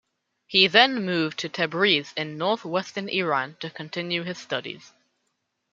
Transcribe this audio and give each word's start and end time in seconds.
He 0.47 0.65
then 0.65 1.05
moved 1.05 1.37
to 1.41 1.47
Tabriz 1.49 2.11
in 2.17 2.35
north-western 2.39 3.07
Iran 3.07 3.57
to 3.59 3.69
continue 3.69 4.23
his 4.23 4.39
studies. 4.39 4.93